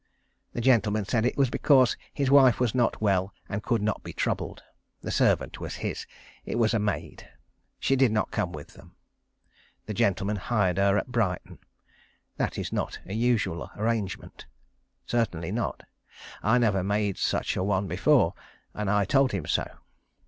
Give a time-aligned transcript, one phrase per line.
[0.53, 4.13] The gentleman said it was because his wife was not well, and could not be
[4.13, 4.63] troubled.
[5.01, 6.07] The servant was his.
[6.43, 7.29] It was a maid.
[7.79, 8.95] She did not come with them.
[9.85, 11.59] The gentleman hired her at Brighton.
[12.37, 14.47] That is not a usual arrangement.
[15.05, 15.83] Certainly not.
[16.41, 18.33] I never made such a one before,
[18.73, 19.67] and I told him so.